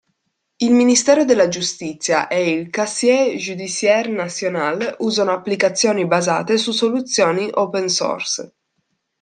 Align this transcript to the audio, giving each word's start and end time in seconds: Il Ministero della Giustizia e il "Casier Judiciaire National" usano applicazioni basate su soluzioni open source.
Il 0.57 0.71
Ministero 0.73 1.25
della 1.25 1.47
Giustizia 1.47 2.27
e 2.27 2.49
il 2.53 2.71
"Casier 2.71 3.35
Judiciaire 3.37 4.09
National" 4.09 4.95
usano 5.01 5.31
applicazioni 5.31 6.07
basate 6.07 6.57
su 6.57 6.71
soluzioni 6.71 7.47
open 7.53 7.87
source. 7.87 8.55